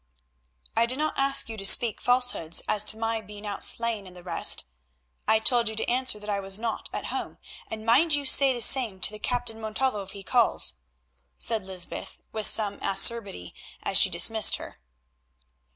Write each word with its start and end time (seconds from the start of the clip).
"I 0.75 0.87
did 0.87 0.97
not 0.97 1.13
ask 1.15 1.47
you 1.47 1.57
to 1.57 1.63
speak 1.67 2.01
falsehoods 2.01 2.63
as 2.67 2.83
to 2.85 2.97
my 2.97 3.21
being 3.21 3.45
out 3.45 3.63
sleighing 3.63 4.07
and 4.07 4.15
the 4.17 4.23
rest. 4.23 4.63
I 5.27 5.37
told 5.37 5.69
you 5.69 5.75
to 5.75 5.87
answer 5.87 6.17
that 6.19 6.27
I 6.27 6.39
was 6.39 6.57
not 6.57 6.89
at 6.91 7.05
home, 7.13 7.37
and 7.69 7.85
mind 7.85 8.15
you 8.15 8.25
say 8.25 8.51
the 8.51 8.61
same 8.63 8.99
to 9.01 9.11
the 9.11 9.19
Captain 9.19 9.61
Montalvo 9.61 10.01
if 10.01 10.13
he 10.13 10.23
calls," 10.23 10.73
said 11.37 11.61
Lysbeth 11.63 12.19
with 12.31 12.47
some 12.47 12.79
acerbity 12.81 13.53
as 13.83 13.95
she 13.95 14.09
dismissed 14.09 14.55
her. 14.55 14.79